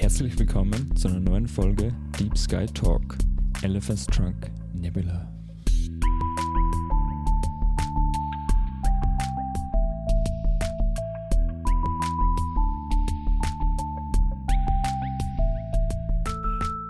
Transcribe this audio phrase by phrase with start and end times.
[0.00, 3.18] Herzlich willkommen zu einer neuen Folge Deep Sky Talk
[3.60, 5.30] Elephant's Trunk Nebula.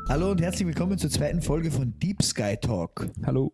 [0.09, 3.11] Hallo und herzlich willkommen zur zweiten Folge von Deep Sky Talk.
[3.27, 3.53] Hallo.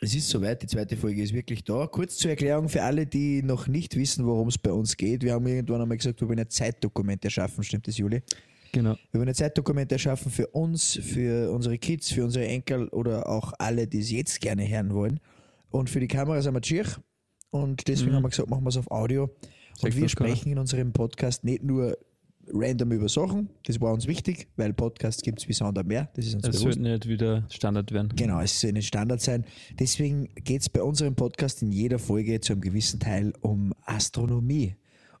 [0.00, 1.86] Es ist soweit, die zweite Folge ist wirklich da.
[1.86, 5.24] Kurz zur Erklärung für alle, die noch nicht wissen, worum es bei uns geht.
[5.24, 8.22] Wir haben irgendwann einmal gesagt, wir wollen ein Zeitdokument erschaffen, stimmt das, Juli?
[8.72, 8.96] Genau.
[9.10, 13.52] Wir wollen ein Zeitdokument erschaffen für uns, für unsere Kids, für unsere Enkel oder auch
[13.58, 15.20] alle, die es jetzt gerne hören wollen.
[15.70, 16.84] Und für die Kamera sind wir schier.
[17.50, 18.16] Und deswegen Mhm.
[18.16, 19.30] haben wir gesagt, machen wir es auf Audio.
[19.82, 21.96] Und wir sprechen in unserem Podcast nicht nur
[22.50, 26.08] random über Sachen, das war uns wichtig, weil Podcasts gibt es wie Sand am Meer,
[26.14, 26.62] das ist uns Es bewusst.
[26.62, 28.10] sollte nicht wieder Standard werden.
[28.16, 29.44] Genau, es soll nicht Standard sein.
[29.78, 34.76] Deswegen geht es bei unserem Podcast in jeder Folge zu einem gewissen Teil um Astronomie,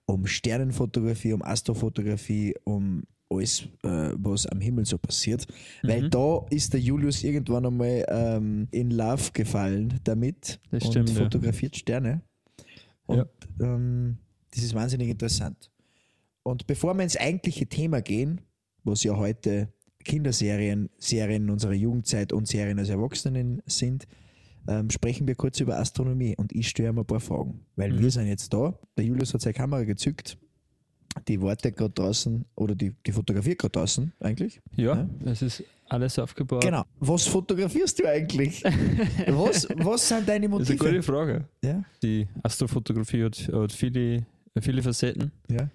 [0.06, 5.46] um Sternenfotografie, um Astrofotografie, um alles, äh, was am Himmel so passiert.
[5.82, 6.10] Weil Mhm.
[6.10, 11.14] da ist der Julius irgendwann einmal ähm, in Love gefallen damit Das und stimmt, ja.
[11.24, 12.22] fotografiert Sterne.
[13.06, 13.26] Und Ja.
[13.60, 14.18] ähm,
[14.50, 15.70] das ist wahnsinnig interessant.
[16.42, 18.40] Und bevor wir ins eigentliche Thema gehen,
[18.84, 19.68] was ja heute
[20.04, 24.06] Kinderserien, Serien unserer Jugendzeit und Serien als Erwachsenen sind,
[24.66, 26.34] ähm, sprechen wir kurz über Astronomie.
[26.38, 27.98] Und ich stelle mal ein paar Fragen, weil Mhm.
[28.00, 28.78] wir sind jetzt da.
[28.96, 30.38] Der Julius hat seine Kamera gezückt,
[31.26, 34.60] die wartet gerade draußen oder die, die fotografiert gerade draußen eigentlich.
[34.76, 36.62] Ja, es ist alles aufgebaut.
[36.62, 36.84] Genau.
[37.00, 38.62] Was fotografierst du eigentlich?
[39.26, 41.02] was, was sind deine Das ist eine gute Motive?
[41.02, 41.48] Frage.
[41.64, 44.26] Ja, Die Astrofotografie hat, hat viele,
[44.60, 45.32] viele Facetten.
[45.50, 45.68] ja.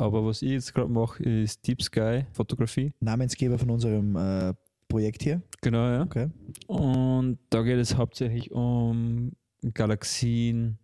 [0.00, 2.92] Aber was ich jetzt gerade mache, ist Deep Sky Fotografie.
[3.00, 4.54] Namensgeber von unserem äh,
[4.86, 5.42] Projekt hier.
[5.60, 6.02] Genau, ja.
[6.02, 6.28] Okay.
[6.68, 9.32] Und da geht es hauptsächlich um
[9.74, 10.78] Galaxien,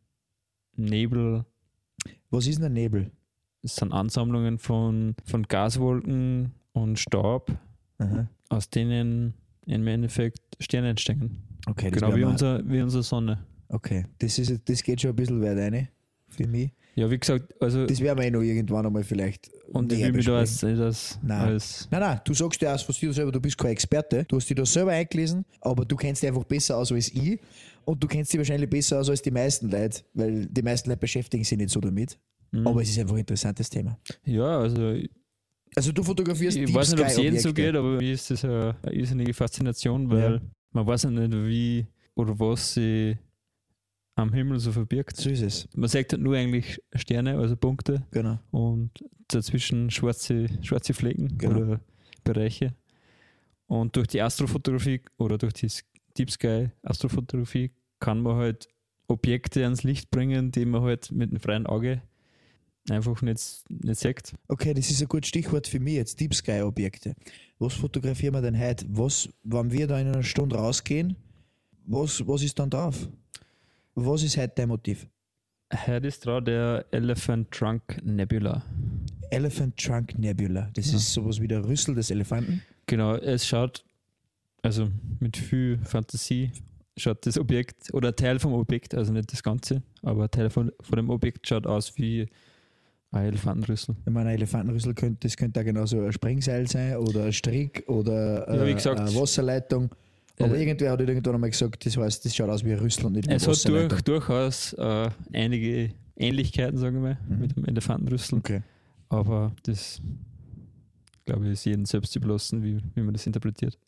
[0.75, 1.45] Nebel.
[2.31, 3.13] Was ist denn ein Nebel?
[3.65, 7.51] Es sind Ansammlungen von, von Gaswolken und Staub,
[7.99, 8.29] Aha.
[8.51, 9.33] aus denen
[9.67, 11.43] im Endeffekt Sterne entstehen.
[11.67, 13.39] Okay, das Genau wie, unser, wie unsere Sonne.
[13.69, 15.89] Okay, das, ist, das geht schon ein bisschen weit rein
[16.29, 16.73] für mich.
[16.95, 19.51] Ja, wie gesagt, also Das werden wir eh noch irgendwann einmal vielleicht.
[19.73, 21.59] und ich will mich da als, als, Nein.
[21.91, 24.25] Nein, nein, du sagst ja von dir selber, du bist kein Experte.
[24.29, 27.41] Du hast dich da selber eingelesen, aber du kennst dich einfach besser aus als ich.
[27.87, 31.01] Und du kennst dich wahrscheinlich besser aus als die meisten Leute, weil die meisten Leute
[31.01, 32.19] beschäftigen sich nicht so damit.
[32.61, 32.67] Mhm.
[32.67, 33.99] Aber es ist einfach ein interessantes Thema.
[34.25, 34.97] ja, also
[35.77, 38.13] Also du fotografierst ich Deep weiß nicht, ob es Sky jedem so geht, aber mir
[38.13, 40.41] ist das eine, eine irrsinnige Faszination, weil Ja.
[40.73, 43.19] man weiß ja nicht, wie oder was sie
[44.17, 45.17] am Himmel so verbirgt.
[45.17, 48.39] So ist es, Man sagt halt nur eigentlich Sterne, also Punkte genau.
[48.53, 48.91] und
[49.27, 51.59] dazwischen schwarze, schwarze Flecken Genau.
[51.59, 51.81] oder
[52.23, 52.75] Bereiche.
[53.67, 55.69] Und durch die Astrofotografie oder durch die
[56.17, 58.69] Deep Sky Astrofotografie kann man halt
[59.09, 62.01] Objekte ans Licht bringen, die man halt mit dem freien Auge
[62.91, 64.33] einfach nicht, nicht sieht.
[64.49, 67.15] Okay, das ist ein gutes Stichwort für mich jetzt, Deep Sky Objekte.
[67.59, 68.85] Was fotografieren wir denn heute?
[68.89, 71.17] Was, wenn wir da in einer Stunde rausgehen,
[71.87, 73.09] was, was ist dann drauf?
[73.95, 75.07] Was ist heute dein Motiv?
[75.87, 78.63] Heute ist dran der Elephant Trunk Nebula.
[79.31, 80.71] Elephant Trunk Nebula.
[80.75, 80.97] Das Ja.
[80.99, 82.63] ist sowas wie der Rüssel des Elefanten.
[82.87, 83.85] Genau, es schaut,
[84.63, 84.89] also
[85.21, 86.53] mit viel Fantasie,
[86.97, 90.97] schaut das Objekt oder Teil vom Objekt, also nicht das Ganze, aber Teil von, von
[90.97, 92.29] dem Objekt schaut aus wie
[93.15, 93.95] ein Elefantenrüssel.
[94.05, 97.85] Ich meine, ein Elefantenrüssel könnte, das könnte auch genauso ein Springseil sein oder ein Strick
[97.89, 99.91] oder Ja, wie äh, gesagt, eine Wasserleitung.
[100.41, 103.07] Aber äh, irgendwer hat irgendwann einmal gesagt, das heißt, das schaut aus wie ein Rüssel
[103.07, 107.39] und nicht wie Es hat durch, durchaus äh, einige Ähnlichkeiten, sagen wir Mhm.
[107.39, 108.63] mit dem Elefantenrüssel, Okay.
[109.09, 110.01] aber das,
[111.25, 113.79] glaube ich, ist jedem selbst überlassen, wie, wie man das interpretiert.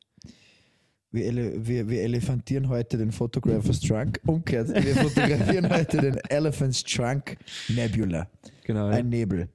[1.10, 4.20] Wir, ele wir, wir elefantieren heute den Photographer's Trunk.
[4.26, 7.36] Umgekehrt, wir fotografieren heute den Elephant's Trunk
[7.68, 8.28] Nebula.
[8.64, 9.48] Genau, Ein Nebel.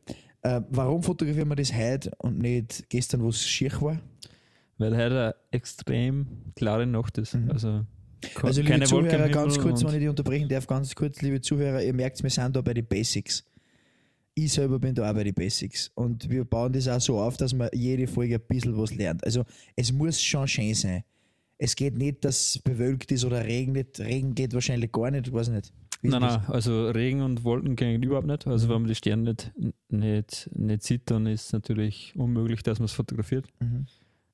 [0.43, 3.99] Äh, warum fotografieren wir das heute und nicht gestern, wo es schier war?
[4.81, 7.35] weil heute eine extrem klare Nacht ist.
[7.35, 7.51] Mhm.
[7.51, 7.85] Also,
[8.41, 11.93] Also, liebe Zuhörer, ganz kurz, wenn ich die unterbrechen darf, ganz kurz, liebe Zuhörer, ihr
[11.93, 13.43] merkt, wir sind da bei den Basics.
[14.33, 15.91] Ich selber bin da auch bei den Basics.
[15.93, 19.23] Und wir bauen das auch so auf, dass man jede Folge ein bisschen was lernt.
[19.23, 19.43] Also,
[19.75, 21.03] es muss schon schön sein.
[21.63, 23.99] Es geht nicht, dass es bewölkt ist oder regnet.
[23.99, 25.71] Regen geht wahrscheinlich gar nicht, ich weiß nicht.
[26.01, 28.47] Wie ist Nein, nein, also Regen und Wolken gehen überhaupt nicht.
[28.47, 29.51] Also wenn man die Sterne nicht,
[29.89, 33.45] nicht, nicht sieht, dann ist es natürlich unmöglich, dass man es fotografiert.
[33.59, 33.85] Mhm.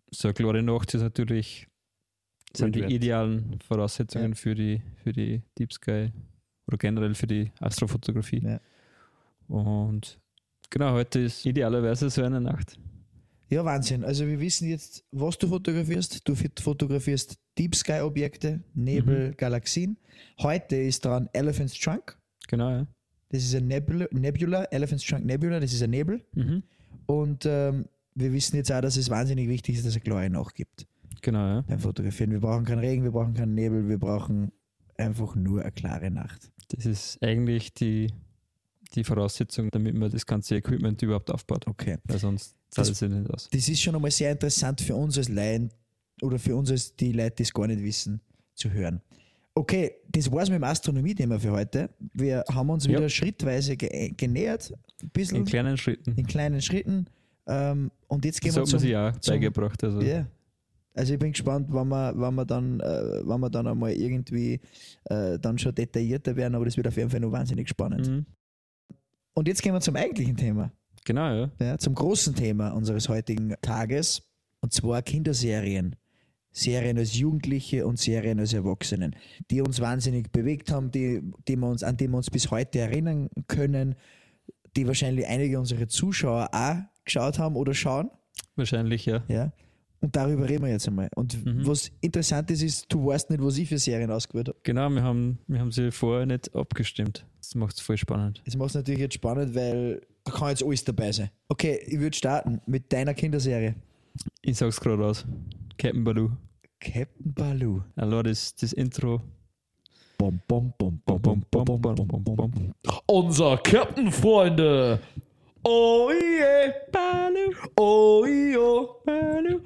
[0.09, 1.67] So eine klare Nacht ist natürlich
[2.55, 6.13] sind die idealen Voraussetzungen für, die, für die Deep Sky
[6.65, 8.41] oder generell für die Astrofotografie.
[8.41, 8.61] Ja.
[9.49, 10.17] Und
[10.69, 12.79] genau, heute ist idealerweise so eine Nacht.
[13.49, 14.03] Ja, Wahnsinn.
[14.03, 16.27] Also wir wissen jetzt, was du fotografierst.
[16.27, 19.97] Du fot- fotografierst Deep Sky Objekte, Nebel, Galaxien.
[20.39, 22.17] Heute ist dran Elephant's Trunk.
[22.47, 22.87] Genau, ja.
[23.29, 26.25] Das ist ein Nebula, Nebula, Elephant's Trunk Nebula, das ist ein Nebel.
[26.33, 26.63] Mhm.
[27.05, 27.85] Und ähm,
[28.15, 30.85] wir wissen jetzt auch, dass es wahnsinnig wichtig ist, dass es klare Nacht gibt
[31.21, 31.61] Genau, ja.
[31.61, 32.31] beim Fotografieren.
[32.31, 34.51] Wir brauchen keinen Regen, wir brauchen keinen Nebel, wir brauchen
[34.97, 36.51] einfach nur eine klare Nacht.
[36.69, 38.11] Das ist eigentlich die,
[38.89, 41.65] die Voraussetzung, damit man das ganze Equipment überhaupt aufbaut.
[41.67, 41.97] Okay.
[42.05, 43.49] Weil sonst Das- zahlt es sich nicht aus.
[43.51, 45.69] Das ist schon einmal sehr interessant für uns als Laien
[46.21, 48.21] oder für uns als die Leute, die es gar nicht wissen,
[48.55, 49.01] zu hören.
[49.53, 51.89] Okay, das war's mit dem Astronomie-Thema für heute.
[52.13, 52.91] Wir haben uns Ja.
[52.91, 56.13] wieder schrittweise ge genähert, ein bisschen In kleinen Schritten.
[56.15, 57.05] in kleinen Schritten.
[57.47, 59.83] Ähm, und jetzt gehen Das wir hat man zum, sich auch zum- beigebracht.
[59.83, 60.01] Also.
[60.01, 60.27] Ja.
[60.93, 64.59] Also ich bin gespannt, wann wir, wann wir, dann, äh, wann wir dann einmal irgendwie
[65.05, 68.07] äh, dann schon detaillierter werden, aber das wird auf jeden Fall noch wahnsinnig spannend.
[68.07, 68.25] Mhm.
[69.37, 70.71] Und jetzt gehen wir zum eigentlichen Thema,
[71.05, 71.51] Genau, ja.
[71.61, 74.23] ja, zum großen Thema unseres heutigen Tages,
[74.61, 75.95] und zwar Kinderserien.
[76.51, 79.15] Serien als Jugendliche und Serien als Erwachsenen,
[79.51, 82.79] die uns wahnsinnig bewegt haben, die, die wir uns, an die wir uns bis heute
[82.79, 83.93] erinnern können,
[84.75, 88.09] die wahrscheinlich einige unserer Zuschauer auch geschaut haben oder schauen.
[88.55, 89.23] Wahrscheinlich, ja.
[89.27, 89.53] Ja.
[89.99, 91.09] Und darüber reden wir jetzt einmal.
[91.15, 91.65] Und Mhm.
[91.67, 94.57] was interessant ist, ist, du weißt nicht, was ich für Serien ausgewählt habe.
[94.63, 97.25] Genau, wir haben, wir haben sie vorher nicht abgestimmt.
[97.39, 98.41] Das macht es voll spannend.
[98.45, 101.29] Das macht es natürlich jetzt spannend, weil da kann jetzt alles dabei sein.
[101.49, 103.75] Okay, ich würde starten mit deiner Kinderserie.
[104.41, 105.25] Ich sag's gerade aus.
[105.77, 106.29] Captain Baloo.
[106.79, 107.81] Captain Baloo.
[107.95, 109.21] Allein das, das Intro.
[110.19, 112.51] Bom, bom, bom, bom, bom, bom, bom, bom, bom, bom.
[113.07, 114.99] Unser Captain, Freunde.
[115.69, 116.71] Oh je,
[117.77, 119.01] oh jo.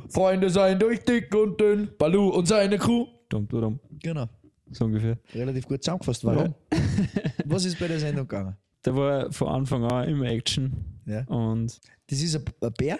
[0.09, 1.89] Freunde seien durch dick und dünn.
[1.99, 3.05] Balu und seine Crew.
[3.29, 3.79] Dum, dum, dum.
[4.01, 4.25] Genau.
[4.71, 5.19] So ungefähr.
[5.35, 6.25] Relativ gut zusammengefasst.
[6.25, 6.55] Warum?
[7.45, 8.55] was ist bei der Sendung gegangen?
[8.81, 10.73] Da war von Anfang an immer Action.
[11.05, 11.23] Ja.
[11.27, 12.97] Und Das ist ein, ein Bär,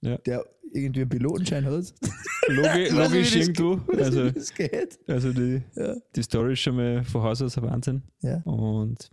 [0.00, 0.16] Ja.
[0.18, 1.94] der irgendwie einen Pilotenschein hat.
[2.48, 3.78] logi logisch irgendwo.
[3.96, 4.98] Also, das geht.
[5.06, 5.94] also die, Ja.
[6.16, 8.02] die Story ist schon mal von Haus aus ein Wahnsinn.
[8.20, 8.38] Ja.
[8.44, 9.10] Und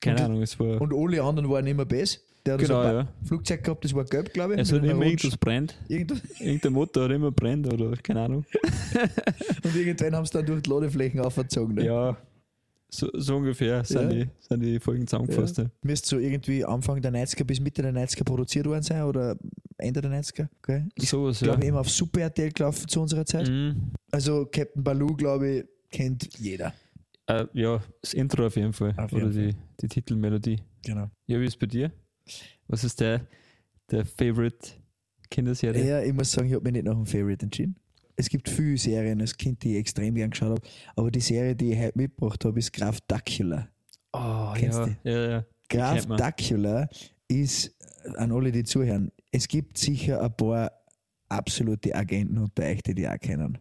[0.00, 0.80] keine Und- Ahnung, es war.
[0.80, 2.20] Und alle anderen waren immer besser.
[2.46, 3.08] Der hat genau, so ein ja.
[3.24, 4.60] Flugzeug gehabt, das war gelb, glaube ich.
[4.60, 5.78] Es hat immer irgendwas brennt.
[5.88, 8.44] Irgendwas- Irgendein Motor hat immer brennt oder keine Ahnung.
[9.64, 11.74] Und irgendwann haben sie dann durch die Ladeflächen aufgezogen.
[11.74, 11.84] Ne?
[11.84, 12.16] Ja,
[12.88, 14.08] so, so ungefähr sind, Ja.
[14.24, 15.58] die, sind die Folgen zusammengefasst.
[15.58, 15.66] Ja.
[15.82, 19.36] Müsste so irgendwie Anfang der 90er bis Mitte der 90er produziert worden sein oder
[19.76, 20.48] Ende der 90er.
[20.58, 20.86] Okay.
[20.96, 21.48] Sowas, ja.
[21.48, 23.48] glaube ich, immer auf Super RTL gelaufen zu unserer Zeit.
[23.48, 23.92] Mhm.
[24.10, 26.72] Also Captain Baloo, glaube ich, kennt jeder.
[27.26, 28.92] Äh, ja, das Intro auf jeden Fall.
[28.96, 30.60] Auf oder jeden die, die Titelmelodie.
[30.84, 31.10] Genau.
[31.26, 31.92] Ja, wie ist es bei dir?
[32.68, 33.26] Was ist der,
[33.90, 34.68] der Favorite
[35.30, 35.86] Kinderserie?
[35.86, 37.76] Ja, ich muss sagen, ich habe mich nicht nach einem Favorite entschieden.
[38.16, 40.62] Es gibt viele Serien als Kind, die ich extrem gern geschaut habe,
[40.94, 43.68] aber die Serie, die ich heute mitgebracht habe, ist Graf Dracula.
[44.12, 44.86] Oh, Kennst ja.
[44.86, 45.44] du ja, ja.
[45.68, 46.06] Graf.
[46.06, 46.88] Dracula
[47.28, 47.74] ist,
[48.04, 50.72] äh, an alle, die zuhören, es gibt sicher ein paar
[51.28, 53.58] absolute Agenten unter euch, die die auch kennen.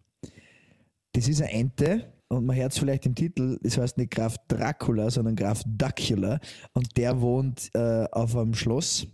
[1.13, 4.36] Das ist eine Ente und man hört es vielleicht im Titel, das heißt nicht Graf
[4.48, 6.40] Dracula, sondern Graf Dracula.
[6.74, 9.08] Und der wohnt äh, auf einem Schloss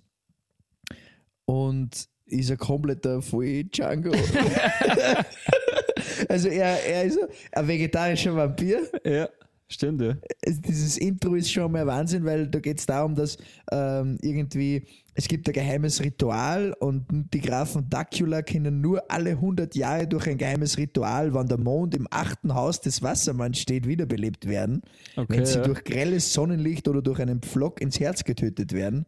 [1.46, 4.12] und ist ein kompletter voll Django.
[6.30, 7.20] also er, er ist
[7.54, 8.82] ein vegetarischer Vampir.
[9.06, 9.30] Ja,
[9.68, 10.16] stimmt, ja.
[10.42, 13.38] es- dieses Intro ist schon mal Wahnsinn, weil da geht es darum, dass
[13.72, 14.86] ähm, irgendwie
[15.18, 20.28] es gibt ein geheimes Ritual und die Grafen Dracula können nur alle 100 Jahre durch
[20.28, 24.82] ein geheimes Ritual, wann der Mond im achten Haus des Wassermanns steht, wiederbelebt werden.
[25.16, 25.63] Okay, wenn sie ja.
[25.63, 29.06] durch grelles Sonnenlicht oder durch einen Pflock ins Herz getötet werden.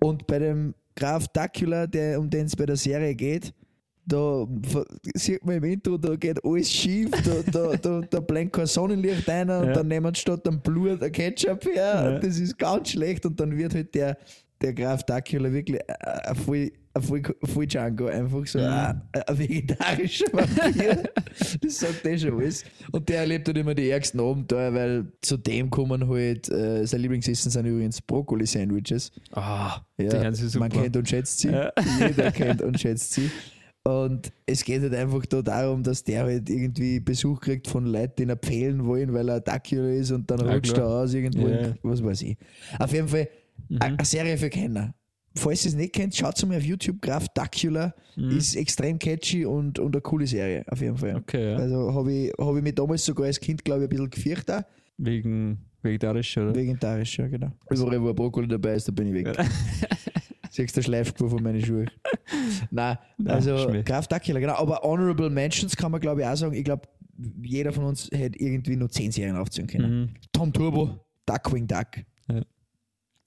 [0.00, 3.52] Und bei dem Graf Dracula, der, um den es bei der Serie geht,
[4.04, 4.46] da
[5.14, 9.28] sieht man im Intro, da geht alles schief, da, da, da, da blenkt kein Sonnenlicht
[9.28, 9.72] ein und Ja.
[9.74, 11.74] dann nehmen sie statt dem Blut ein Ketchup her.
[12.12, 12.18] Ja.
[12.18, 14.16] Das ist ganz schlecht und dann wird halt der,
[14.60, 18.64] der Graf Dracula wirklich ein- ein voll, voll, voll Django, einfach so Mhm.
[18.64, 21.02] ein, ein vegetarischer Vampir.
[21.62, 22.64] das sagt eh schon alles.
[22.90, 27.00] Und der erlebt halt immer die ärgsten Abenteuer, weil zu dem kommen halt, äh, sein
[27.00, 29.10] Lieblingsessen sind übrigens Brokkoli-Sandwiches.
[29.32, 30.64] Ah, die Ja, hören sich super.
[30.68, 31.48] man kennt und schätzt sie.
[31.50, 31.72] Ja.
[32.00, 33.30] Jeder kennt und schätzt sie.
[33.84, 38.12] Und es geht halt einfach da darum, dass der halt irgendwie Besuch kriegt von Leuten,
[38.16, 41.48] die ihn empfehlen wollen, weil er Dracula ist und dann Ja, rutscht er aus irgendwo,
[41.48, 41.60] Ja.
[41.62, 42.36] in, was weiß ich.
[42.78, 43.28] Auf jeden Fall
[43.68, 43.78] Mhm.
[43.80, 44.94] eine Serie für Kenner.
[45.34, 48.36] Falls ihr es nicht kennt, schaut mal auf YouTube, Graf Dracula Mhm.
[48.36, 51.16] ist extrem catchy und, und eine coole Serie, auf jeden Fall.
[51.16, 51.56] Okay, ja.
[51.56, 54.64] Also habe ich, hab ich mich damals sogar als Kind, glaube ich, ein bisschen gefürchtet,
[54.98, 56.54] Wegen vegetarisch, oder?
[56.54, 57.50] vegetarisch, ja genau.
[57.70, 59.36] Überall, wo ein Brokkoli dabei ist, da bin ich weg.
[60.54, 61.90] Siehst du Schleifspur von meinen Schuhen?
[62.70, 64.52] Nein, also Dracula, genau.
[64.56, 66.52] Aber Honorable Mentions kann man, glaube ich, auch sagen.
[66.52, 66.86] Ich glaube,
[67.42, 70.00] jeder von uns hätte irgendwie nur 10 Serien aufzählen können.
[70.00, 70.14] Mhm.
[70.30, 71.86] Tom Turbo, Duckwing Duck,
[72.28, 72.42] Ja.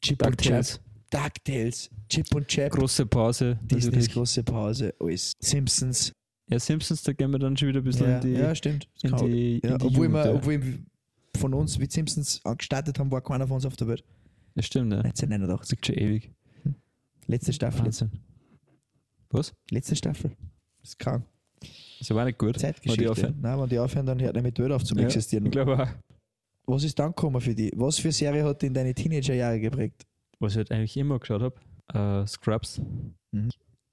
[0.03, 0.75] Chip DuckTales.
[0.77, 3.57] und Chap, DuckTales, Chip und Chap, Große Pause.
[3.71, 4.11] Natürlich.
[4.11, 5.33] große Pause, alles.
[5.39, 6.11] Simpsons.
[6.47, 8.87] Ja, Simpsons, da gehen wir dann schon wieder ein bisschen Ja, in die, ja, stimmt.
[9.01, 10.79] in die, ja, in die obwohl, Jugend, wir, obwohl
[11.37, 14.03] von uns, wie die Simpsons gestartet haben, war keiner von uns auf der Welt.
[14.53, 14.99] Ja, stimmt, ja.
[14.99, 15.79] 1989.
[15.79, 16.31] Das ist schon ewig.
[17.27, 18.01] Letzte Staffel jetzt.
[18.01, 18.21] Wahnsinn.
[19.29, 19.53] Was?
[19.71, 20.31] Letzte Staffel.
[20.81, 21.25] Das ist krank.
[21.99, 22.59] Das war nicht gut.
[22.59, 23.03] Zeitgeschichte.
[23.03, 23.35] die aufhören.
[23.41, 25.45] Nein, wenn die aufhören, dann hört nicht mit Welt auf zum Ja, Existieren.
[25.45, 25.89] Ich glaube auch.
[26.67, 27.71] Was ist dann gekommen für dich?
[27.75, 30.03] Was für Serie hat dich in deine Teenagerjahre geprägt?
[30.39, 32.81] Was ich halt eigentlich immer geschaut habe, äh, Scrubs.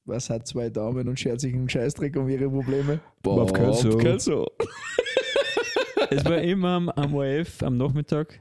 [0.05, 3.01] Was hat zwei Damen und schert sich einen Scheißdreck um ihre Probleme?
[3.23, 3.97] Bob Kelso.
[3.99, 4.47] Kelso.
[6.11, 8.41] es war immer am, am ORF am Nachmittag,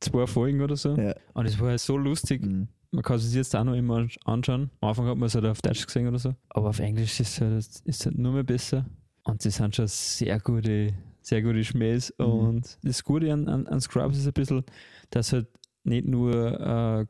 [0.00, 0.94] zwei Folgen oder so.
[0.96, 1.14] Ja.
[1.34, 2.42] Und es war halt so lustig.
[2.42, 2.68] Mhm.
[2.92, 4.70] Man kann es sich jetzt auch noch immer ansch- anschauen.
[4.80, 6.34] Am Anfang hat man es halt auf Deutsch gesehen oder so.
[6.50, 8.86] Aber auf Englisch ist es halt, ist halt nur mehr besser.
[9.24, 12.14] Und sie sind schon sehr gute, sehr gute Schmähs.
[12.18, 12.24] Mhm.
[12.26, 14.64] Und das Gute an, an, an Scrubs ist ein bisschen,
[15.10, 15.48] dass halt
[15.84, 17.08] nicht nur eine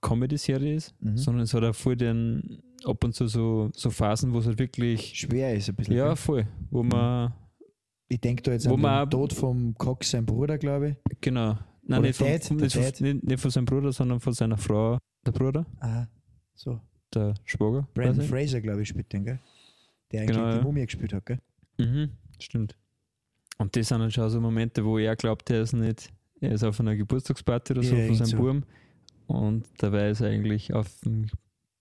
[0.00, 1.16] Comedy-Serie ist, Mhm.
[1.16, 4.58] sondern es hat auch voll den ab und zu so, so Phasen, wo es halt
[4.58, 5.96] wirklich, Schwer ist ein bisschen.
[5.96, 7.32] ja, voll, wo man,
[8.08, 11.20] Ich denke da jetzt Wo an man- den Tod vom Cox, sein Bruder, glaube ich.
[11.20, 11.56] genau,
[11.86, 13.00] nein, Oder nicht von, Dad, von, nicht, von, Dad.
[13.00, 16.06] nicht, nicht von seinem Bruder, sondern von seiner Frau, der Bruder, Ah,
[16.54, 16.80] so.
[17.14, 17.88] der Schwager.
[17.94, 18.26] Brandon.
[18.26, 19.38] Fraser, glaube ich, spielt den, gell?
[20.12, 20.62] Der eigentlich Genau, die ja.
[20.62, 21.38] Mumie gespielt hat, gell?
[21.78, 22.76] Mhm, stimmt.
[23.58, 26.64] Und das sind dann schon so Momente, wo er glaubt, er ist nicht, er ist
[26.64, 28.36] auf einer Geburtstagsparty oder so Ja, von seinem so.
[28.36, 28.64] Burm
[29.26, 31.26] und dabei ist er eigentlich auf dem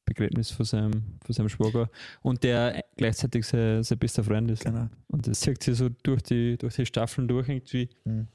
[0.06, 0.92] Begräbnis von seinem,
[1.26, 1.90] von seinem Schwager
[2.22, 4.66] und der gleichzeitig sein, sein bester Freund ist.
[4.66, 4.88] Genau.
[5.08, 8.28] Und das zieht sich so durch die, durch die Staffeln durch irgendwie, Mhm.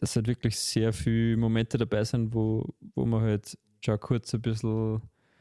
[0.00, 4.40] Dass halt wirklich sehr viele Momente dabei sind, wo, wo man halt schon kurz ein
[4.42, 5.00] bisschen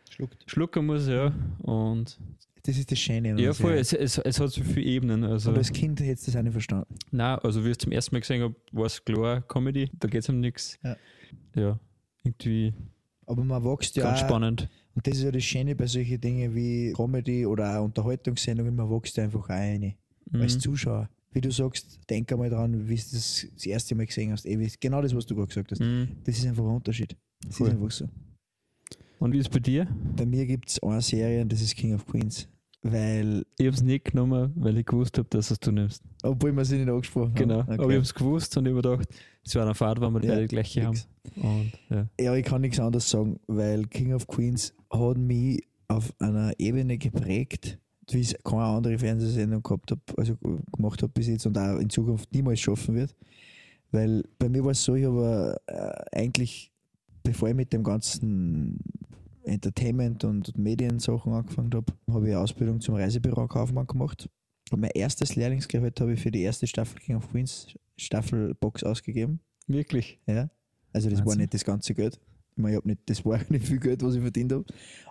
[0.10, 0.44] Schluckt.
[0.51, 1.34] schlucken muss, ja.
[1.63, 2.20] Und
[2.63, 3.39] Das ist das Schöne.
[3.42, 5.24] ja, voll, es, es, es hat so viele Ebenen.
[5.24, 5.50] Also.
[5.50, 6.94] Aber als Kind hättest du das auch nicht verstanden.
[7.12, 10.08] Nein, also wie ich es zum ersten Mal gesehen habe, war es klar Comedy, da
[10.08, 10.78] geht es um nichts.
[10.84, 10.96] Ja.
[11.56, 11.80] ja,
[12.24, 12.74] irgendwie
[13.25, 14.68] Aber man wächst ja ganz auch, spannend.
[14.96, 18.89] und das ist ja das Schöne bei solchen Dingen wie Comedy oder auch Unterhaltungssendungen, man
[18.89, 19.96] wächst ja einfach auch rein.
[20.34, 20.60] Als Mhm.
[20.60, 21.10] Zuschauer.
[21.32, 24.46] Wie du sagst, denk einmal dran, wie du das das erste Mal gesehen hast.
[24.46, 24.80] Ewig.
[24.80, 25.80] Genau das, was du gerade gesagt hast.
[25.80, 26.08] Mhm.
[26.24, 27.16] Das ist einfach ein Unterschied.
[27.46, 27.68] Das Voll.
[27.68, 28.10] ist einfach so.
[29.20, 29.88] Und wie ist es bei dir?
[30.16, 32.48] Bei mir gibt es eine Serie und das ist King of Queens.
[32.82, 36.02] Weil, Ich habe es nicht genommen, weil ich gewusst habe, dass es du nimmst.
[36.24, 37.60] obwohl wir sie nicht angesprochen Genau.
[37.64, 37.74] haben.
[37.74, 39.10] Aber ich habe es gewusst und ich habe gedacht,
[39.46, 41.00] es war eine Fahrt, wenn wir Ja, beide die gleiche haben.
[41.36, 42.08] Und ja.
[42.20, 46.98] Ja, ich kann nichts anderes sagen, weil King of Queens hat mich auf einer Ebene
[46.98, 47.78] geprägt,
[48.13, 50.36] wie es keine andere Fernsehsendung gehabt habe, also
[50.72, 53.16] gemacht habe bis jetzt und auch in Zukunft niemals schaffen wird.
[53.92, 56.72] Weil bei mir war es so, ich habe äh, eigentlich,
[57.24, 58.80] bevor ich mit dem ganzen
[59.44, 64.30] Entertainment und Mediensachen angefangen habe, habe ich eine Ausbildung zum Reisebüro-Kaufmann gemacht.
[64.72, 69.39] Und mein erstes Lehrlingsgehalt habe ich für die erste Staffel King of Queens Staffelbox ausgegeben.
[69.68, 70.20] Wirklich.
[70.28, 70.50] Ja.
[70.94, 71.42] Also das war Wahnsinn.
[71.42, 72.20] nicht das ganze Geld.
[72.60, 74.66] Ich meine, ich hab nicht, das war nicht viel Geld, was ich verdient habe.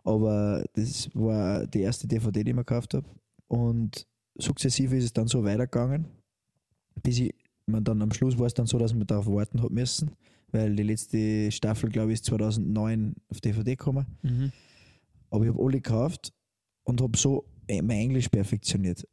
[0.05, 3.07] Aber das war die erste DVD, die ich mir gekauft habe.
[3.47, 6.05] Und sukzessive ist es dann so weitergegangen,
[7.03, 9.71] bis ich, man dann am Schluss war es dann so, dass man darauf warten hat
[9.71, 10.11] müssen,
[10.53, 14.05] weil die letzte Staffel, glaube ich, ist 2009 auf DVD gekommen.
[14.23, 14.53] Mhm.
[15.31, 16.35] Aber ich habe alle gekauft
[16.85, 19.09] und habe so mein Englisch perfektioniert.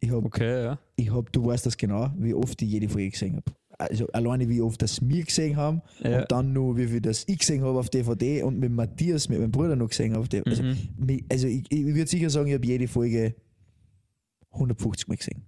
[0.00, 0.78] Ich habe Okay, ja.
[0.96, 3.52] ich hab, du weißt das genau, wie oft ich jede Folge gesehen habe.
[3.80, 6.20] Also alleine wie oft das wir gesehen haben Ja.
[6.22, 9.38] und dann nur wie viel das ich gesehen habe auf DVD und mit Matthias, mit
[9.38, 10.26] meinem Bruder noch gesehen habe.
[10.44, 11.20] Also, Mhm.
[11.30, 13.36] also ich, ich würde sicher sagen, ich habe jede Folge
[14.52, 15.44] 150 Mal gesehen.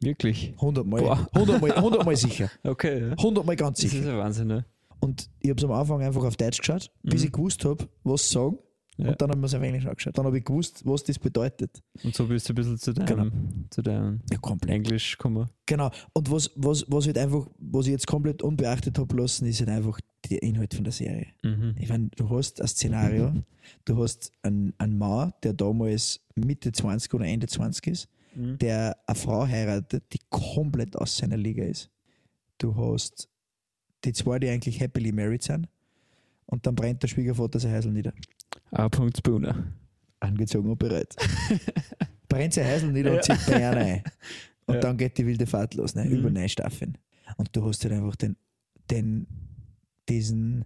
[0.00, 0.54] Wirklich.
[0.56, 1.02] 100 Mal.
[1.02, 1.28] Boah.
[1.34, 2.50] 100 Mal, 100 Mal sicher.
[2.62, 3.10] Okay, ja.
[3.12, 4.12] 100 Mal ganz Das ist sicher.
[4.12, 4.64] ein Wahnsinn, ne?
[5.00, 7.26] Und ich habe es am Anfang einfach auf Deutsch geschaut, bis Mhm.
[7.26, 8.58] ich gewusst habe, was sie sagen.
[8.98, 9.10] Ja.
[9.10, 10.18] Und dann haben wir es auf Englisch angeschaut.
[10.18, 11.82] Dann habe ich gewusst, was das bedeutet.
[12.02, 13.30] Und so bist du ein bisschen zu deinem, Genau.
[13.70, 14.74] zu deinem Ja, komplett.
[14.74, 15.48] Englisch gekommen.
[15.66, 15.90] Genau.
[16.12, 19.70] Und was, was, was halt einfach, was ich jetzt komplett unbeachtet habe lassen, ist halt
[19.70, 21.28] einfach der Inhalt von der Serie.
[21.44, 21.76] Mhm.
[21.78, 23.32] Ich meine, du hast ein Szenario,
[23.84, 28.58] du hast einen, einen Mann, der damals Mitte 20 oder Ende 20 ist, Mhm.
[28.58, 31.88] der eine Frau heiratet, die komplett aus seiner Liga ist.
[32.58, 33.28] Du hast
[34.04, 35.66] die zwei, die eigentlich happily married sind,
[36.46, 38.12] und dann brennt der Schwiegervater sein Häusl nieder.
[38.70, 38.88] A.
[39.16, 39.72] Spooner.
[40.20, 41.14] Angezogen und bereit.
[42.28, 43.16] brennt sein Häusl nieder Ja.
[43.16, 44.02] und zieht Bayern ein.
[44.66, 44.80] Und Ja.
[44.80, 46.04] dann geht die wilde Fahrt los, ne?
[46.04, 46.12] Mhm.
[46.12, 46.98] über neun Staffeln.
[47.36, 48.36] Und du hast halt einfach den,
[48.90, 49.26] den,
[50.08, 50.64] diesen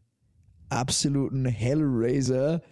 [0.71, 2.63] absoluten Hellraiser,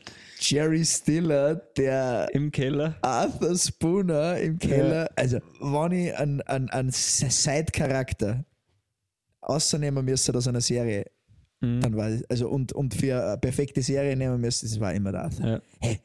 [0.41, 2.97] Jerry Stiller, der Im Keller.
[3.03, 5.11] Arthur Spooner im Keller.
[5.17, 8.45] Also, wenn ich einen, einen, einen Side-Charakter
[9.43, 11.05] außernehmen müsste aus einer Serie,
[11.61, 11.81] Mhm.
[11.81, 15.39] dann war also und, und für eine perfekte Serie nehmen müsste, das war immer das.
[15.39, 15.61] Ja.
[15.81, 16.01] Hey,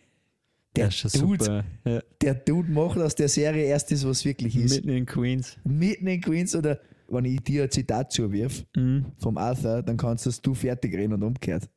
[0.75, 1.63] Der Dude.
[1.85, 2.01] Ja.
[2.21, 4.75] der Dude macht aus der Serie erst das, was wirklich ist.
[4.75, 5.57] Mitten in Queens.
[5.63, 9.05] Mitten in Queens oder wenn ich dir ein Zitat zuwirf Mhm.
[9.19, 11.69] vom Arthur, dann kannst das du fertig reden und umgekehrt.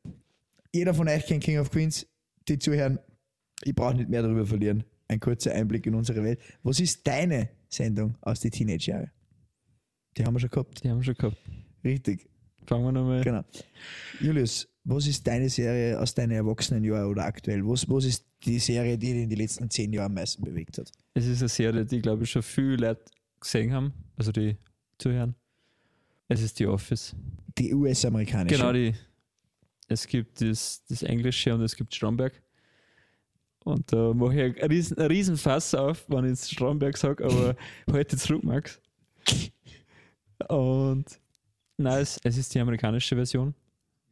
[0.73, 2.05] Jeder von euch kennt King of Queens,
[2.47, 2.99] die zuhören,
[3.63, 4.83] ich brauche nicht mehr darüber verlieren.
[5.07, 6.39] Ein kurzer Einblick in unsere Welt.
[6.63, 9.09] Was ist deine Sendung aus den Teenage-Jahren?
[10.17, 10.83] Die haben wir schon gehabt.
[10.83, 11.37] Die haben wir schon gehabt.
[11.83, 12.28] Richtig.
[12.69, 13.23] Fangen wir nochmal.
[13.23, 13.43] Genau.
[14.21, 17.65] Julius, was ist deine Serie aus deinen Erwachsenenjahren oder aktuell?
[17.65, 20.77] Was, was ist die Serie, die dich in den letzten zehn Jahren am meisten bewegt
[20.77, 20.91] hat?
[21.13, 23.01] Es ist eine Serie, die, glaube ich, schon viele Leute
[23.39, 24.55] gesehen haben, also die
[24.97, 25.35] zuhören.
[26.27, 27.15] Es ist die Office.
[27.57, 28.57] Die US-amerikanische.
[28.57, 28.93] Genau, die.
[29.87, 32.39] Es gibt das, das Englische und es gibt Stromberg.
[33.63, 37.25] Und da mache ich einen riesen, einen riesen Fass auf, wenn ich jetzt Stromberg sage,
[37.25, 37.55] aber
[37.91, 38.79] heute zurück, Max.
[40.47, 41.19] Und
[41.79, 43.53] nein, es, es ist die amerikanische Version.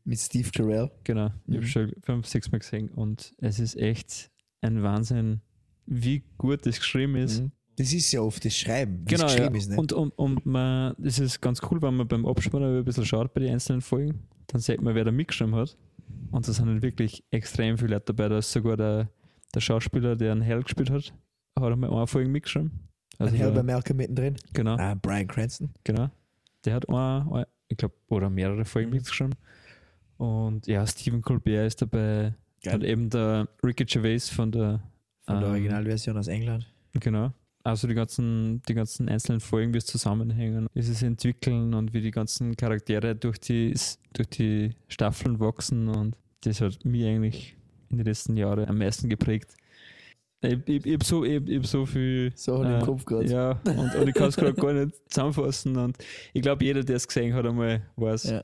[0.03, 0.89] Mit Steve Carell.
[1.03, 1.27] Genau.
[1.27, 1.55] Ich Mhm.
[1.55, 4.31] habe schon fünf, sechs Mal gesehen und es ist echt
[4.61, 5.41] ein Wahnsinn,
[5.85, 7.41] wie gut das geschrieben ist.
[7.41, 7.51] Mhm.
[7.75, 9.37] Das ist ja oft das Schreiben, Genau, es ja.
[9.39, 9.69] geschrieben ist.
[9.69, 9.77] Ne?
[9.77, 13.33] Und, und, und man, das ist ganz cool, wenn man beim Abspann ein bisschen schaut
[13.33, 15.77] bei den einzelnen Folgen, dann sieht man, wer da mitgeschrieben hat.
[16.31, 18.29] Und da sind halt wirklich extrem viele Leute dabei.
[18.29, 19.09] Da ist sogar der,
[19.53, 21.13] der Schauspieler, der einen Hell gespielt hat,
[21.59, 22.71] hat einmal eine Folge mitgeschrieben.
[23.19, 24.35] Also Also Herr bei Malcolm mittendrin.
[24.53, 25.69] genau, Ah, Brian Cranston.
[25.83, 26.09] genau.
[26.65, 28.95] Der hat eine ich glaube, oder mehrere Folgen Mhm.
[28.95, 29.35] mitgeschrieben.
[30.17, 32.33] Und ja, Stephen Colbert ist dabei.
[32.63, 32.75] Geil.
[32.75, 34.81] Und eben der Ricky Gervais von der
[35.25, 36.65] Von der ähm, Originalversion aus England.
[36.99, 37.33] Genau.
[37.63, 41.93] Also die ganzen, die ganzen einzelnen Folgen, wie es zusammenhängen, wie sie sich entwickeln und
[41.93, 43.75] wie die ganzen Charaktere durch die,
[44.13, 47.57] durch die Staffeln wachsen und das hat mich eigentlich
[47.89, 49.53] in den letzten Jahren am meisten geprägt.
[50.41, 52.31] Ich, ich, ich habe so, ich, ich hab so viel.
[52.35, 53.25] So im Kopf gerade.
[53.27, 55.75] Ja, und, und ich kann es gerade gar nicht zusammenfassen.
[55.77, 55.97] Und
[56.33, 58.43] ich glaube, jeder, der es gesehen hat, einmal weiß, Ja.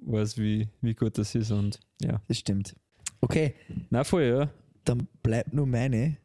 [0.00, 1.50] weiß wie, wie gut das ist.
[1.52, 2.20] Und ja.
[2.26, 2.74] Das stimmt.
[3.20, 3.54] Okay,
[3.90, 4.50] Na voll, ja.
[4.84, 6.16] dann bleibt nur meine.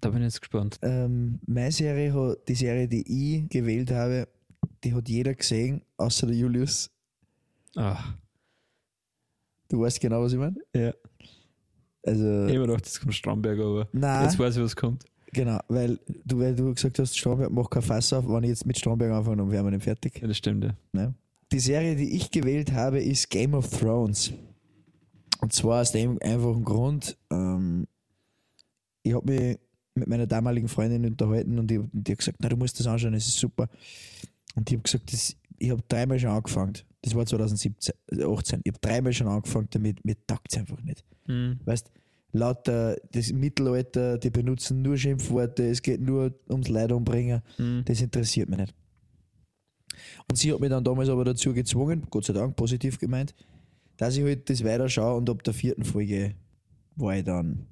[0.00, 0.78] Da bin ich jetzt gespannt.
[0.82, 3.02] Ähm, meine Serie, hat, die Serie, die
[3.42, 4.28] ich gewählt habe,
[4.84, 6.90] die hat jeder gesehen, außer der Julius.
[7.76, 8.14] Ach,
[9.68, 10.56] Du weißt genau, was ich meine?
[10.74, 10.92] ja.
[12.06, 15.04] Also, Ich habe gedacht, jetzt kommt Stromberg, aber nein, jetzt weiß ich, was kommt.
[15.32, 18.26] genau, weil du, weil du gesagt hast, Stromberg macht kein Fass auf.
[18.28, 20.18] Wenn ich jetzt mit Stromberg anfange, dann wären wir nicht fertig.
[20.20, 20.74] Ja, das stimmt, ja.
[20.92, 21.14] Ne?
[21.52, 24.32] Die Serie, die ich gewählt habe, ist Game of Thrones.
[25.40, 27.86] Und zwar aus dem einfachen Grund, ähm,
[29.02, 29.58] ich habe mich
[29.94, 33.14] mit meiner damaligen Freundin unterhalten und die, die hat gesagt, na, du musst das anschauen,
[33.14, 33.68] es ist super.
[34.54, 36.74] Und ich habe gesagt, das, ich habe dreimal schon angefangen.
[37.06, 38.62] Das war 2017, äh, 18.
[38.64, 41.04] Ich habe dreimal schon angefangen damit, mir taugt es einfach nicht.
[41.28, 41.60] Mhm.
[41.64, 41.92] Weißt
[42.32, 47.42] lauter das Mittelalter, die benutzen nur Schimpfworte, es geht nur ums Leid umbringen.
[47.58, 47.84] Mhm.
[47.84, 48.74] Das interessiert mich nicht.
[50.28, 53.36] Und sie hat mich dann damals aber dazu gezwungen, Gott sei Dank, positiv gemeint,
[53.98, 56.34] dass ich halt das weiterschaue und ab der vierten Folge
[56.96, 57.68] war ich dann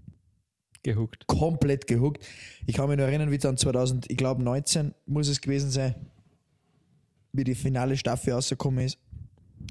[0.85, 1.27] Gehuckt.
[1.27, 2.25] komplett gehuckt.
[2.67, 5.97] Ich kann mich noch erinnern, wie dann 2000, ich glaube 19 muss es gewesen sein,
[7.33, 8.99] wie die finale Staffel rausgekommen ist.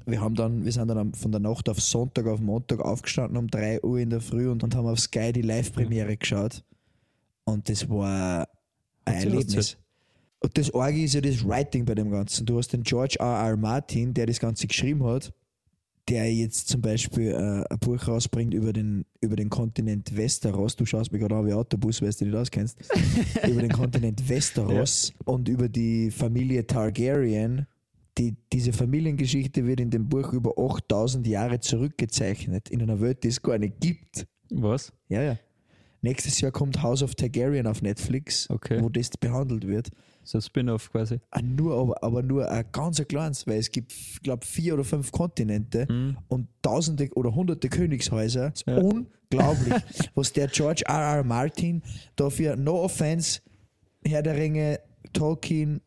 [0.06, 3.48] Wir haben dann, wir sind dann von der Nacht auf Sonntag auf Montag aufgestanden um
[3.48, 6.62] 3 Uhr in der Früh und, und haben auf Sky die Live-Premiere geschaut.
[7.44, 8.48] Und das war
[9.04, 9.76] ein Erlebnis.
[10.40, 12.44] Und das Orgi ist ja das Writing bei dem Ganzen.
[12.44, 13.48] Du hast den George R.
[13.48, 13.56] R.
[13.56, 15.32] Martin, der das Ganze geschrieben hat,
[16.08, 20.76] der jetzt zum Beispiel äh, ein Buch rausbringt über den, über den Kontinent Westeros.
[20.76, 22.78] Du schaust mir gerade an wie Autobus, weil du nicht auskennst.
[23.48, 27.66] über den Kontinent Westeros und über die Familie Targaryen.
[28.18, 33.28] Die, diese Familiengeschichte wird in dem Buch über 8000 Jahre zurückgezeichnet, in einer Welt, die
[33.28, 34.26] es gar nicht gibt.
[34.50, 34.92] Was?
[35.08, 35.36] Ja, ja.
[36.00, 38.80] Nächstes Jahr kommt House of Targaryen auf Netflix, Okay.
[38.82, 39.88] wo das behandelt wird.
[40.22, 41.18] So ein Spin-off quasi.
[41.30, 44.74] Ah, Nur, aber, aber nur ein ganz ein kleines, weil es gibt, ich glaube, vier
[44.74, 46.16] oder fünf Kontinente Mhm.
[46.28, 48.50] und tausende oder hunderte Königshäuser.
[48.50, 48.76] Das ist Ja.
[48.78, 49.74] unglaublich,
[50.14, 51.16] was der George R.
[51.16, 51.24] R.
[51.24, 51.82] Martin
[52.16, 53.40] dafür, no offense,
[54.06, 54.80] Herr der Ringe,
[55.14, 55.80] Tolkien,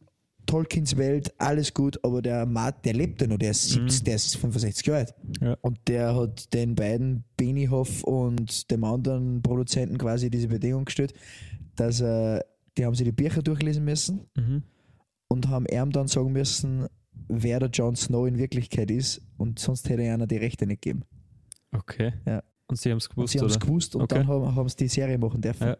[0.47, 4.15] Tolkiens Welt, alles gut, aber der Martin, der lebt ja noch, der ist, 70, der
[4.15, 5.15] ist 65 Jahre alt.
[5.41, 5.57] Ja.
[5.61, 11.13] Und der hat den beiden, Benioff und dem anderen Produzenten quasi diese Bedingung gestellt,
[11.75, 12.43] dass er,
[12.77, 14.63] die haben sich die Bücher durchlesen müssen Mhm.
[15.27, 16.87] und haben ihm dann sagen müssen,
[17.27, 20.81] wer der Jon Snow in Wirklichkeit ist und sonst hätte er einer die Rechte nicht
[20.81, 21.03] gegeben.
[21.71, 22.13] Okay.
[22.25, 22.41] Ja.
[22.67, 24.15] Und sie haben es Und gewusst, sie haben es gewusst und Okay.
[24.15, 25.67] dann haben, haben sie die Serie machen dürfen.
[25.67, 25.77] Ja.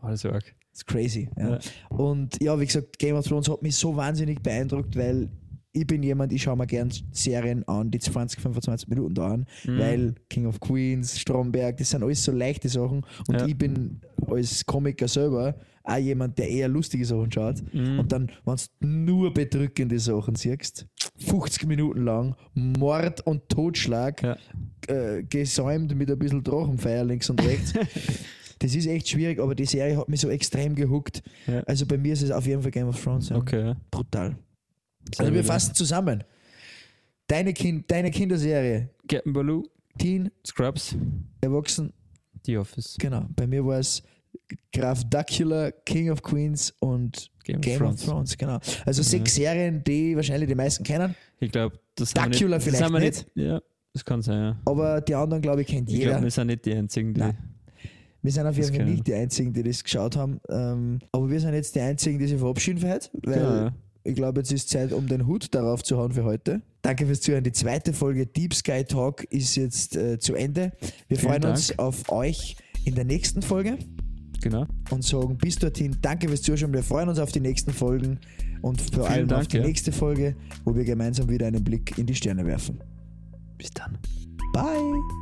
[0.00, 0.44] Alles arg.
[0.72, 1.28] Das ist crazy.
[1.36, 1.58] Ja.
[1.88, 5.28] Und ja, wie gesagt, Game of Thrones hat mich so wahnsinnig beeindruckt, weil
[5.72, 9.78] ich bin jemand, ich schaue mir gern Serien an, die 20, 25 Minuten dauern, Mhm.
[9.78, 13.46] weil King of Queens, Stromberg, das sind alles so leichte Sachen und Ja.
[13.46, 17.62] ich bin als Komiker selber auch jemand, der eher lustige Sachen schaut.
[17.72, 18.00] Mhm.
[18.00, 20.86] Und dann, wenn du nur bedrückende Sachen siehst,
[21.18, 24.36] 50 Minuten lang, Mord und Totschlag, Ja.
[24.88, 27.72] äh, gesäumt mit ein bisschen Drachenfeier links und rechts.
[28.60, 31.22] das ist echt schwierig, aber die Serie hat mich so extrem gehuckt.
[31.46, 31.60] Ja.
[31.64, 33.28] Also bei mir ist es auf jeden Fall Game of Thrones.
[33.30, 33.36] Ja.
[33.36, 33.74] Okay.
[33.90, 34.36] Brutal.
[35.14, 36.22] Sehr Also wir fassen zusammen.
[37.26, 39.62] Deine, kind, deine Kinderserie, Captain Baloo,
[39.98, 40.96] Teen, Scrubs,
[41.40, 41.92] Erwachsen,
[42.44, 42.96] The Office.
[42.98, 43.26] genau.
[43.36, 44.02] Bei mir war es
[44.72, 48.04] Graf Dracula, King of Queens und Game, Game of of Thrones.
[48.04, 48.58] Thrones, genau.
[48.84, 52.64] Also sechs Serien, die wahrscheinlich die meisten kennen, Ich glaube, das haben wir Dracula nicht,
[52.64, 53.26] vielleicht das haben wir nicht.
[53.34, 53.60] Ja,
[53.92, 54.60] das kann sein, ja.
[54.64, 56.10] aber die anderen, glaube ich, kennt Ich jeder.
[56.10, 57.20] glaube, wir sind nicht die Einzigen, die.
[57.20, 57.38] Nein.
[58.22, 60.40] Wir sind auf jeden Fall nicht die Einzigen, die das geschaut haben.
[60.48, 63.70] Ähm, aber wir sind jetzt die Einzigen, die sich verabschieden für heute, weil Genau,
[64.02, 66.62] ich glaube, jetzt ist Zeit, um den Hut darauf zu hauen für heute.
[66.82, 67.44] Danke fürs Zuhören.
[67.44, 70.72] Die zweite Folge Deep Sky Talk ist jetzt äh, zu Ende.
[71.08, 71.56] Wir Vielen freuen Dank.
[71.56, 73.78] uns auf euch in der nächsten Folge
[74.40, 74.66] genau.
[74.90, 76.72] und sagen bis dorthin Danke fürs Zuschauen.
[76.72, 78.18] Wir freuen uns auf die nächsten Folgen
[78.62, 79.66] und vor Vielen allem Dank, auf die ja.
[79.66, 82.82] nächste Folge, wo wir gemeinsam wieder einen Blick in die Sterne werfen.
[83.58, 83.98] Bis dann.
[84.54, 85.19] Bye!